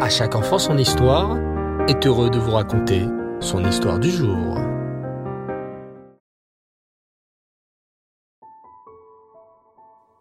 [0.00, 1.38] À chaque enfant son histoire
[1.88, 3.06] est heureux de vous raconter
[3.40, 4.58] son histoire du jour.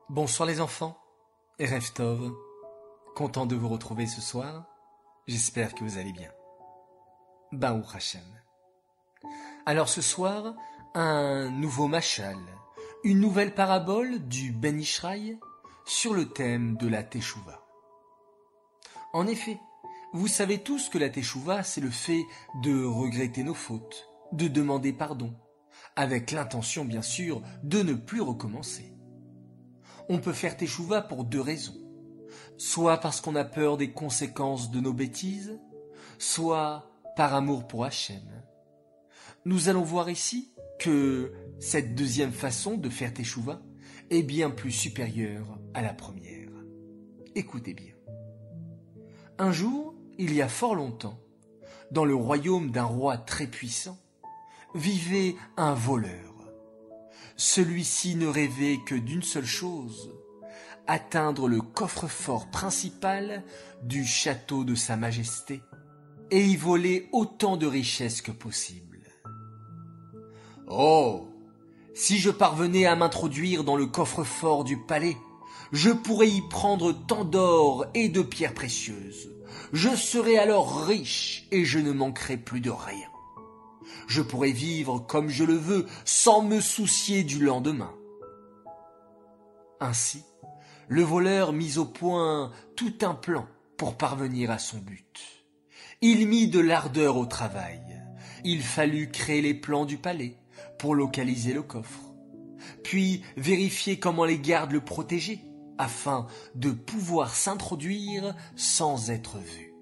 [0.09, 0.95] Bonsoir les enfants,
[1.57, 2.31] et Reftov,
[3.15, 4.65] content de vous retrouver ce soir.
[5.25, 6.29] J'espère que vous allez bien.
[7.51, 8.21] Baou Hashem.
[9.65, 10.53] Alors ce soir,
[10.93, 12.37] un nouveau machal,
[13.03, 15.39] une nouvelle parabole du Ben Ishraï
[15.83, 17.62] sur le thème de la Teshuvah.
[19.13, 19.59] En effet,
[20.11, 22.23] vous savez tous que la Teshuvah, c'est le fait
[22.63, 25.35] de regretter nos fautes, de demander pardon,
[25.95, 28.95] avec l'intention bien sûr de ne plus recommencer.
[30.09, 31.77] On peut faire Teshuvah pour deux raisons.
[32.57, 35.59] Soit parce qu'on a peur des conséquences de nos bêtises,
[36.17, 38.43] soit par amour pour Hachem.
[39.45, 43.61] Nous allons voir ici que cette deuxième façon de faire Teshuvah
[44.09, 46.49] est bien plus supérieure à la première.
[47.35, 47.92] Écoutez bien.
[49.39, 51.19] Un jour, il y a fort longtemps,
[51.91, 53.97] dans le royaume d'un roi très puissant,
[54.75, 56.33] vivait un voleur.
[57.35, 60.13] Celui-ci ne rêvait que d'une seule chose,
[60.85, 63.43] atteindre le coffre-fort principal
[63.81, 65.61] du château de Sa Majesté
[66.29, 68.99] et y voler autant de richesses que possible.
[70.67, 71.27] Oh
[71.95, 75.17] Si je parvenais à m'introduire dans le coffre-fort du palais,
[75.71, 79.32] je pourrais y prendre tant d'or et de pierres précieuses.
[79.73, 83.09] Je serais alors riche et je ne manquerais plus de rien.
[84.07, 87.91] Je pourrais vivre comme je le veux sans me soucier du lendemain.
[89.79, 90.23] Ainsi,
[90.87, 95.19] le voleur mit au point tout un plan pour parvenir à son but.
[96.01, 97.81] Il mit de l'ardeur au travail.
[98.43, 100.37] Il fallut créer les plans du palais
[100.77, 102.13] pour localiser le coffre,
[102.83, 105.41] puis vérifier comment les gardes le protégeaient
[105.77, 109.73] afin de pouvoir s'introduire sans être vu.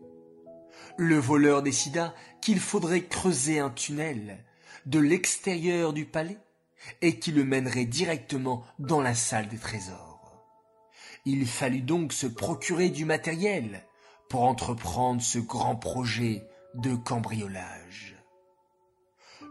[0.98, 4.44] Le voleur décida qu'il faudrait creuser un tunnel
[4.86, 6.40] de l'extérieur du palais
[7.02, 10.44] et qui le mènerait directement dans la salle des trésors.
[11.26, 13.84] Il fallut donc se procurer du matériel
[14.30, 18.16] pour entreprendre ce grand projet de cambriolage.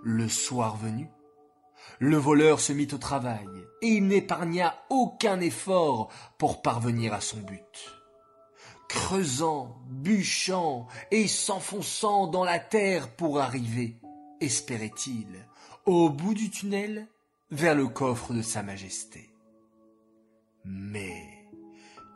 [0.02, 1.06] Le soir venu,
[2.00, 3.46] le voleur se mit au travail
[3.82, 7.94] et il n'épargna aucun effort pour parvenir à son but.
[8.88, 13.96] Creusant, bûchant et s'enfonçant dans la terre pour arriver,
[14.40, 15.46] espérait-il,
[15.84, 17.06] au bout du tunnel,
[17.50, 19.30] vers le coffre de Sa Majesté.
[20.64, 21.26] Mais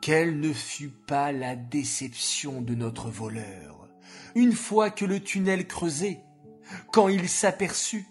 [0.01, 3.87] quelle ne fut pas la déception de notre voleur,
[4.33, 6.19] une fois que le tunnel creusé,
[6.91, 8.07] quand il s'aperçut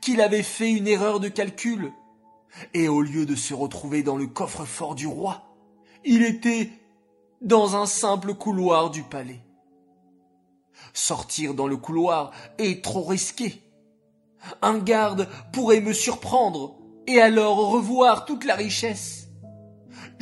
[0.00, 1.92] qu'il avait fait une erreur de calcul,
[2.74, 5.56] et au lieu de se retrouver dans le coffre-fort du roi,
[6.04, 6.70] il était
[7.40, 9.40] dans un simple couloir du palais.
[10.92, 13.62] Sortir dans le couloir est trop risqué.
[14.60, 16.76] Un garde pourrait me surprendre
[17.06, 19.22] et alors revoir toute la richesse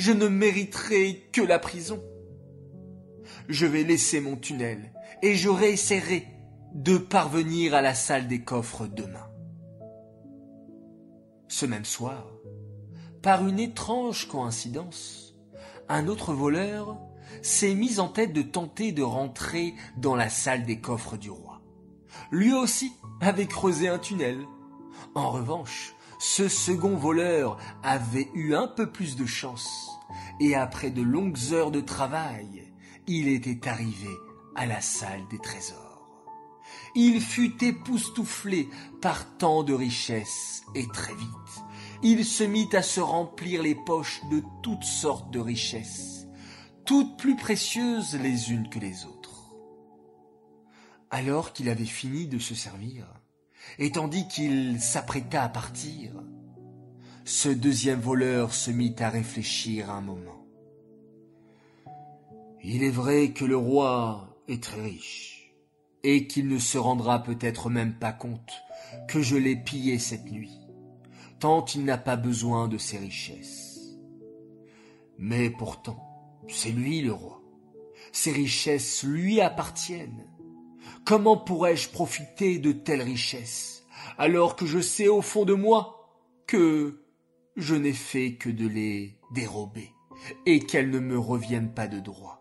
[0.00, 2.02] je ne mériterai que la prison.
[3.48, 6.26] Je vais laisser mon tunnel et je réessayerai
[6.74, 9.29] de parvenir à la salle des coffres demain.
[11.50, 12.26] Ce même soir,
[13.22, 15.34] par une étrange coïncidence,
[15.88, 16.96] un autre voleur
[17.42, 21.60] s'est mis en tête de tenter de rentrer dans la salle des coffres du roi.
[22.30, 24.38] Lui aussi avait creusé un tunnel.
[25.16, 29.90] En revanche, ce second voleur avait eu un peu plus de chance,
[30.38, 32.72] et après de longues heures de travail,
[33.08, 34.14] il était arrivé
[34.54, 35.89] à la salle des trésors.
[36.94, 38.68] Il fut époustouflé
[39.00, 41.62] par tant de richesses, et très vite,
[42.02, 46.26] il se mit à se remplir les poches de toutes sortes de richesses,
[46.84, 49.54] toutes plus précieuses les unes que les autres.
[51.10, 53.06] Alors qu'il avait fini de se servir,
[53.78, 56.12] et tandis qu'il s'apprêta à partir,
[57.24, 60.46] ce deuxième voleur se mit à réfléchir un moment.
[62.62, 65.39] Il est vrai que le roi est très riche,
[66.02, 68.52] et qu'il ne se rendra peut-être même pas compte
[69.08, 70.58] que je l'ai pillé cette nuit,
[71.38, 73.98] tant il n'a pas besoin de ses richesses.
[75.18, 77.42] Mais pourtant, c'est lui le roi.
[78.12, 80.26] Ces richesses lui appartiennent.
[81.04, 83.84] Comment pourrais-je profiter de telles richesses
[84.18, 86.10] alors que je sais au fond de moi
[86.46, 87.04] que
[87.56, 89.92] je n'ai fait que de les dérober
[90.46, 92.39] et qu'elles ne me reviennent pas de droit?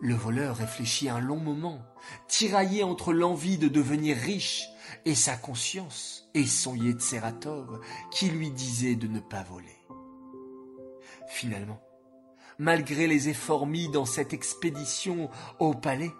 [0.00, 1.80] Le voleur réfléchit un long moment,
[2.28, 4.64] tiraillé entre l'envie de devenir riche
[5.04, 7.80] et sa conscience et son Yetzeratov
[8.12, 9.76] qui lui disait de ne pas voler.
[11.28, 11.80] Finalement,
[12.58, 16.12] malgré les efforts mis dans cette expédition au palais,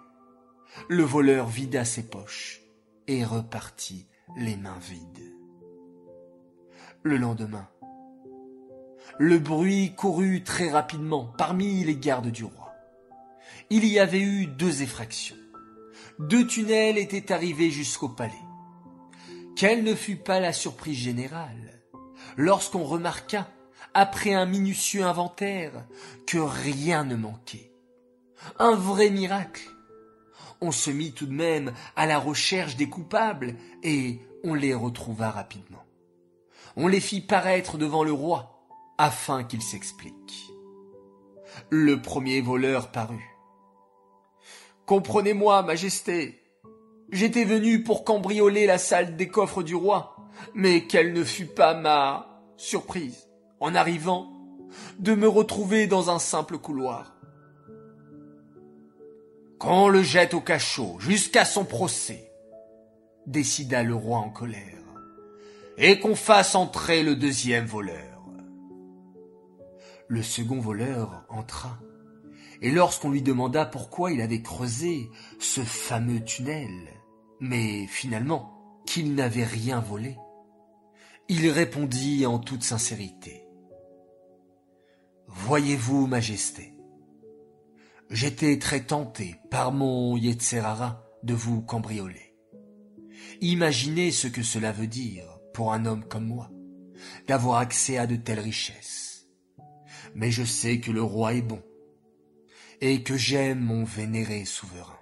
[0.87, 2.61] le voleur vida ses poches
[3.07, 5.33] et repartit les mains vides.
[7.01, 7.67] Le lendemain,
[9.17, 12.58] le bruit courut très rapidement parmi les gardes du roi.
[13.71, 15.35] Il y avait eu deux effractions.
[16.17, 18.33] Deux tunnels étaient arrivés jusqu'au palais.
[19.55, 21.83] Quelle ne fut pas la surprise générale
[22.35, 23.47] lorsqu'on remarqua,
[23.93, 25.85] après un minutieux inventaire,
[26.25, 27.71] que rien ne manquait.
[28.57, 29.69] Un vrai miracle.
[30.61, 35.29] On se mit tout de même à la recherche des coupables et on les retrouva
[35.29, 35.85] rapidement.
[36.75, 38.65] On les fit paraître devant le roi
[38.97, 40.49] afin qu'il s'explique.
[41.69, 43.38] Le premier voleur parut.
[44.89, 46.41] Comprenez-moi, Majesté,
[47.11, 50.15] j'étais venu pour cambrioler la salle des coffres du roi,
[50.55, 54.33] mais quelle ne fut pas ma surprise, en arrivant,
[54.97, 57.13] de me retrouver dans un simple couloir.
[59.59, 62.31] Qu'on le jette au cachot jusqu'à son procès,
[63.27, 64.81] décida le roi en colère,
[65.77, 68.25] et qu'on fasse entrer le deuxième voleur.
[70.07, 71.77] Le second voleur entra,
[72.61, 75.09] et lorsqu'on lui demanda pourquoi il avait creusé
[75.39, 76.71] ce fameux tunnel,
[77.39, 80.17] mais finalement qu'il n'avait rien volé,
[81.27, 83.45] il répondit en toute sincérité.
[85.27, 86.73] Voyez-vous, Majesté,
[88.09, 92.35] j'étais très tenté par mon Yetzerara de vous cambrioler.
[93.41, 96.49] Imaginez ce que cela veut dire pour un homme comme moi,
[97.27, 99.09] d'avoir accès à de telles richesses
[100.15, 101.61] mais je sais que le roi est bon,
[102.81, 104.99] et que j'aime mon vénéré souverain.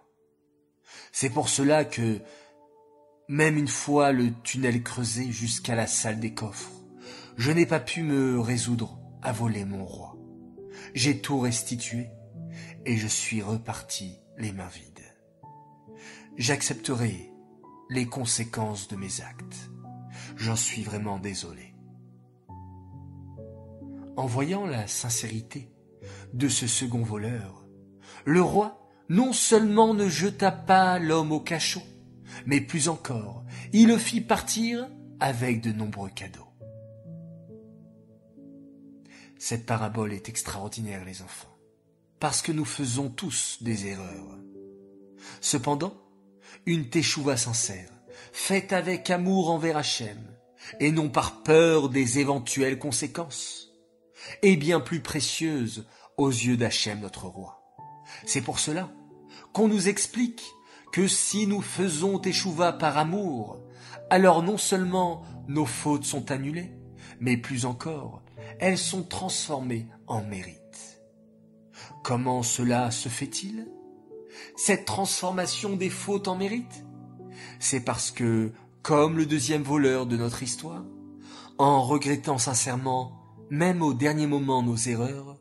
[1.11, 2.19] C'est pour cela que,
[3.27, 6.71] même une fois le tunnel creusé jusqu'à la salle des coffres,
[7.37, 10.15] je n'ai pas pu me résoudre à voler mon roi.
[10.93, 12.09] J'ai tout restitué,
[12.85, 14.93] et je suis reparti les mains vides.
[16.37, 17.31] J'accepterai
[17.89, 19.69] les conséquences de mes actes.
[20.35, 21.73] J'en suis vraiment désolé.
[24.15, 25.71] En voyant la sincérité
[26.33, 27.66] de ce second voleur,
[28.27, 28.77] le roi
[29.07, 31.81] non seulement ne jeta pas l'homme au cachot,
[32.45, 34.89] mais plus encore, il le fit partir
[35.21, 36.49] avec de nombreux cadeaux.
[39.39, 41.55] Cette parabole est extraordinaire, les enfants,
[42.19, 44.37] parce que nous faisons tous des erreurs.
[45.39, 45.93] Cependant,
[46.65, 47.89] une teshuva sincère,
[48.33, 50.19] faite avec amour envers Hachem,
[50.81, 53.69] et non par peur des éventuelles conséquences,
[54.41, 55.87] est bien plus précieuse
[56.17, 57.56] aux yeux d'Hachem notre roi.
[58.25, 58.89] C'est pour cela
[59.53, 60.43] qu'on nous explique
[60.91, 63.59] que si nous faisons Teshuva par amour,
[64.09, 66.73] alors non seulement nos fautes sont annulées,
[67.19, 68.21] mais plus encore,
[68.59, 71.01] elles sont transformées en mérite.
[72.03, 73.67] Comment cela se fait-il?
[74.55, 76.85] Cette transformation des fautes en mérite
[77.59, 80.85] C'est parce que, comme le deuxième voleur de notre histoire,
[81.57, 83.13] en regrettant sincèrement
[83.49, 85.37] même au dernier moment nos erreurs,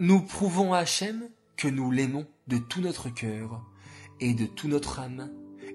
[0.00, 3.64] nous prouvons à Hachem que nous l'aimons de tout notre cœur
[4.20, 5.30] et de toute notre âme,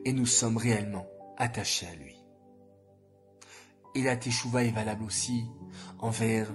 [0.05, 2.15] et nous sommes réellement attachés à lui.
[3.95, 5.45] Et la teshuva est valable aussi
[5.97, 6.53] envers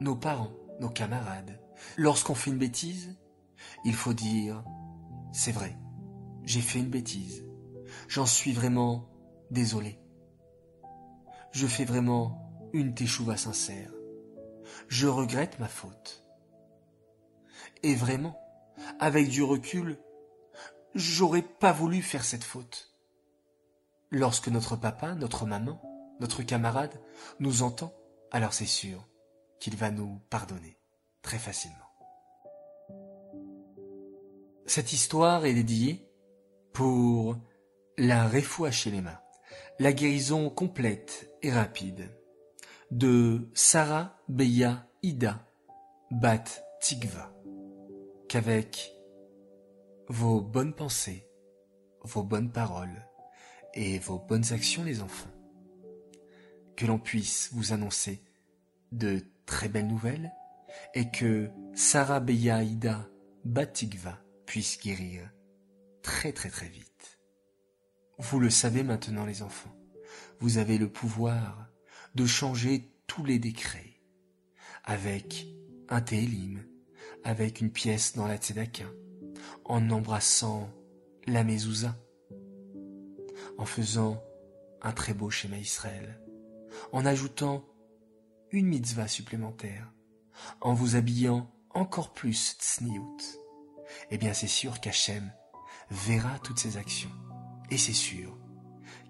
[0.00, 1.60] nos parents, nos camarades.
[1.96, 3.16] Lorsqu'on fait une bêtise,
[3.84, 4.62] il faut dire,
[5.32, 5.76] c'est vrai,
[6.44, 7.44] j'ai fait une bêtise.
[8.08, 9.08] J'en suis vraiment
[9.50, 9.98] désolé.
[11.52, 13.96] Je fais vraiment une teshuva sincère
[14.88, 16.24] je regrette ma faute.
[17.82, 18.38] Et vraiment,
[18.98, 19.98] avec du recul,
[20.94, 22.94] j'aurais pas voulu faire cette faute.
[24.10, 25.80] Lorsque notre papa, notre maman,
[26.20, 27.00] notre camarade
[27.40, 27.92] nous entend,
[28.30, 29.06] alors c'est sûr
[29.60, 30.78] qu'il va nous pardonner
[31.22, 31.76] très facilement.
[34.66, 36.08] Cette histoire est dédiée
[36.72, 37.36] pour
[37.98, 39.20] la refoua chez les mains,
[39.78, 42.10] la guérison complète et rapide
[42.90, 45.46] de Sarah Beya Ida
[46.10, 46.44] Bat
[46.80, 47.32] Tigva,
[48.28, 48.92] qu'avec
[50.08, 51.26] vos bonnes pensées,
[52.02, 53.06] vos bonnes paroles
[53.74, 55.30] et vos bonnes actions les enfants,
[56.76, 58.22] que l'on puisse vous annoncer
[58.92, 60.32] de très belles nouvelles
[60.94, 63.08] et que Sarah Beya Ida
[63.72, 65.30] Tigva puisse guérir
[66.02, 67.18] très très très vite.
[68.18, 69.76] Vous le savez maintenant les enfants,
[70.40, 71.68] vous avez le pouvoir
[72.14, 74.00] de changer tous les décrets,
[74.84, 75.46] avec
[75.88, 76.64] un télim,
[77.26, 78.84] avec une pièce dans la tzedaka,
[79.64, 80.70] en embrassant
[81.26, 81.96] la mezouza,
[83.58, 84.22] en faisant
[84.80, 86.20] un très beau schéma Israël,
[86.92, 87.64] en ajoutant
[88.52, 89.92] une mitzvah supplémentaire,
[90.60, 93.16] en vous habillant encore plus tsniout,
[94.12, 95.32] eh bien c'est sûr qu'Hachem
[95.90, 97.10] verra toutes ces actions.
[97.72, 98.38] Et c'est sûr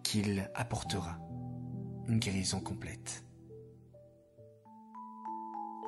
[0.03, 1.19] qu'il apportera
[2.09, 3.25] une guérison complète.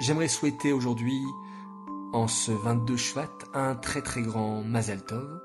[0.00, 1.22] J'aimerais souhaiter aujourd'hui,
[2.12, 5.40] en ce 22 Shvat, un très très grand Mazal Tov,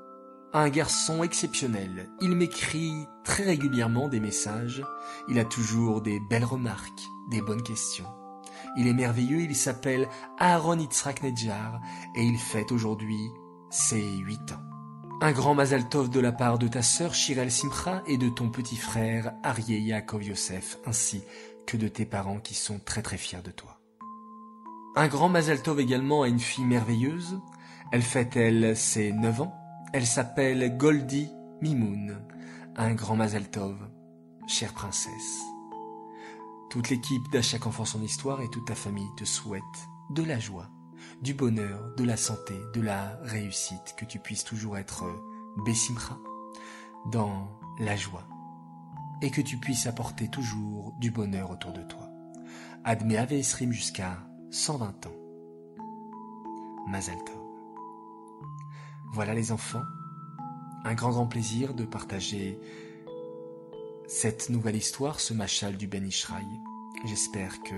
[0.52, 2.10] un garçon exceptionnel.
[2.20, 2.94] Il m'écrit
[3.24, 4.82] très régulièrement des messages,
[5.28, 8.06] il a toujours des belles remarques, des bonnes questions.
[8.76, 11.80] Il est merveilleux, il s'appelle Aaron Yitzhak Nedjar
[12.16, 13.30] et il fête aujourd'hui
[13.70, 14.62] ses 8 ans.
[15.20, 18.50] Un grand Mazal Tov de la part de ta sœur Shirel Simcha et de ton
[18.50, 21.22] petit frère Aryeh Yaakov Yosef, ainsi
[21.66, 23.83] que de tes parents qui sont très très fiers de toi.
[24.96, 27.40] Un grand Mazal Tov également à une fille merveilleuse.
[27.90, 29.54] Elle fête, elle, ses 9 ans.
[29.92, 32.24] Elle s'appelle Goldie Mimoun.
[32.76, 33.76] Un grand Mazal Tov,
[34.46, 35.42] chère princesse.
[36.70, 39.62] Toute l'équipe d'À chaque enfant son histoire et toute ta famille te souhaite
[40.10, 40.70] de la joie,
[41.22, 45.04] du bonheur, de la santé, de la réussite, que tu puisses toujours être
[45.64, 46.18] Bessimra
[47.10, 47.48] dans
[47.80, 48.28] la joie
[49.22, 52.08] et que tu puisses apporter toujours du bonheur autour de toi.
[52.84, 54.18] Admet Esrim jusqu'à
[54.54, 55.16] 120 ans.
[56.86, 57.34] Mazal Tov.
[59.12, 59.82] Voilà les enfants,
[60.84, 62.60] un grand grand plaisir de partager
[64.06, 66.46] cette nouvelle histoire, ce machal du Ben Ishraï.
[67.04, 67.74] J'espère que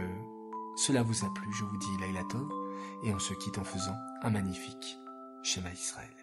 [0.76, 1.50] cela vous a plu.
[1.54, 2.47] Je vous dis Laila Tov
[3.04, 4.99] et on se quitte en faisant un magnifique
[5.42, 6.15] schéma Israël.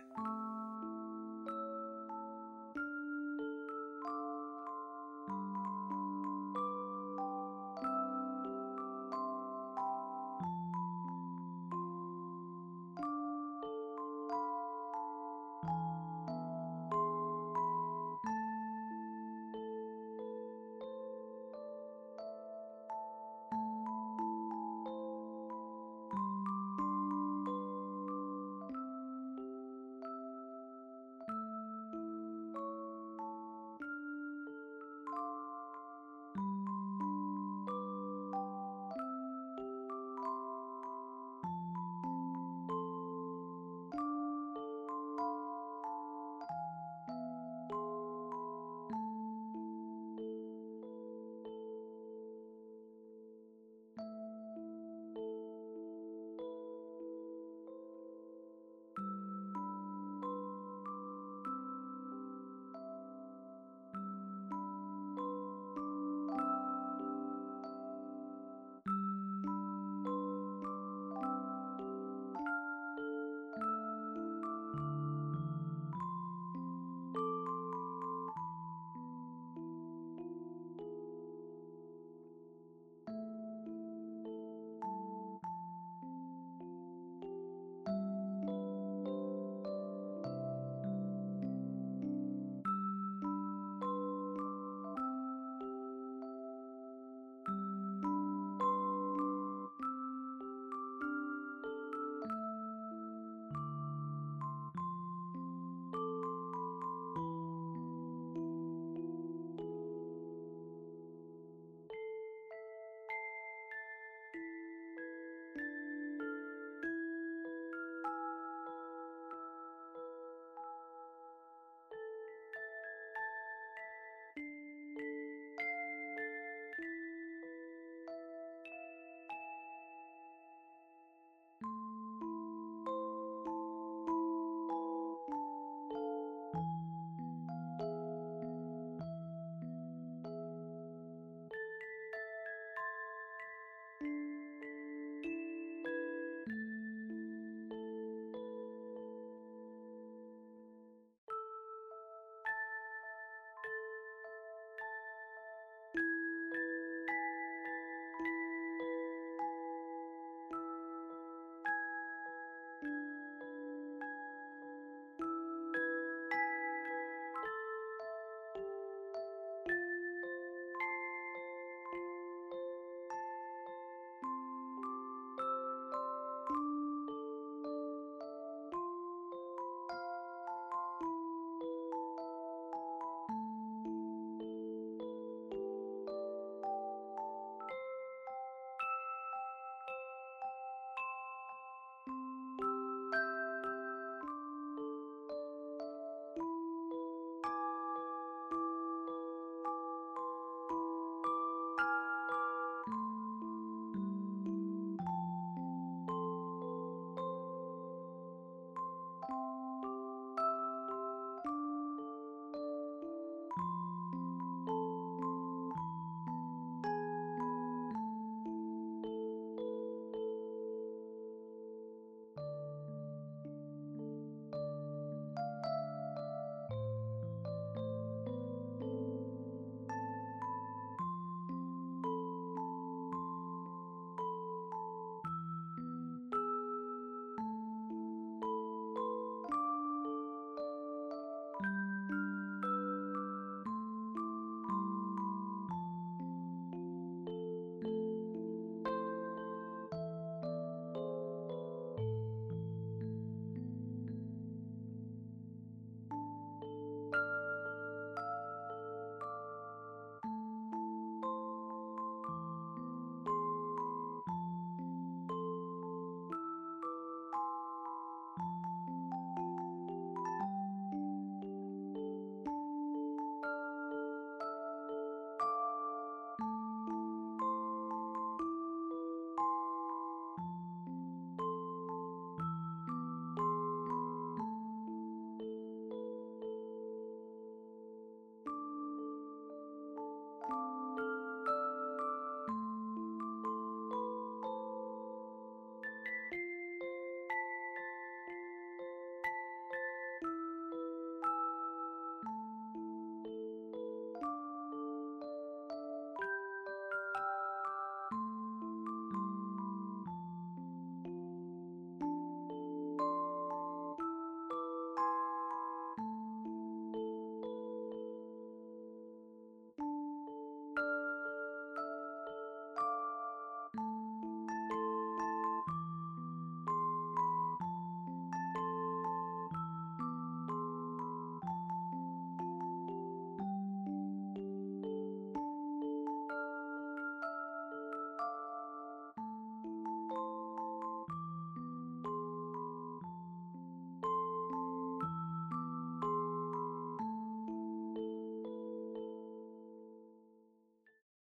[222.37, 222.62] うん。